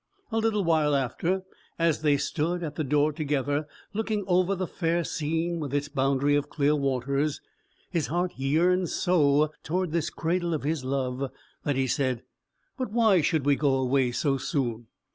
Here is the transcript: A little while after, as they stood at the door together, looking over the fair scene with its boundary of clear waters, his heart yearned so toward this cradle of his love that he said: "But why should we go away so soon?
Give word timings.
A 0.31 0.39
little 0.39 0.63
while 0.63 0.95
after, 0.95 1.43
as 1.77 2.01
they 2.01 2.17
stood 2.17 2.63
at 2.63 2.73
the 2.73 2.83
door 2.83 3.13
together, 3.13 3.67
looking 3.93 4.23
over 4.25 4.55
the 4.55 4.65
fair 4.65 5.03
scene 5.03 5.59
with 5.59 5.75
its 5.75 5.89
boundary 5.89 6.35
of 6.35 6.49
clear 6.49 6.75
waters, 6.75 7.39
his 7.91 8.07
heart 8.07 8.31
yearned 8.35 8.89
so 8.89 9.51
toward 9.61 9.91
this 9.91 10.09
cradle 10.09 10.55
of 10.55 10.63
his 10.63 10.83
love 10.83 11.29
that 11.65 11.75
he 11.75 11.85
said: 11.85 12.23
"But 12.79 12.91
why 12.91 13.21
should 13.21 13.45
we 13.45 13.55
go 13.55 13.75
away 13.75 14.11
so 14.11 14.37
soon? 14.37 14.87